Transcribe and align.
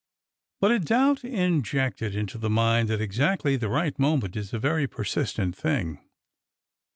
But 0.59 0.71
a 0.71 0.79
doubt 0.79 1.23
injected 1.23 2.15
into 2.15 2.39
the 2.39 2.49
mind 2.49 2.89
at 2.89 2.99
exactly 2.99 3.55
the 3.55 3.69
right 3.69 3.99
moment 3.99 4.35
is 4.35 4.51
a 4.51 4.57
very 4.57 4.87
persistent 4.87 5.55
thing. 5.55 5.99